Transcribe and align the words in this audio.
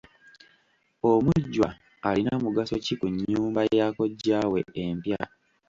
Omujjwa 1.11 1.69
alina 2.09 2.33
mugaso 2.43 2.75
ki 2.85 2.93
ku 2.99 3.07
nnyumba 3.11 3.61
ya 3.77 3.87
kkojjaawe 3.91 4.59
empya? 4.83 5.21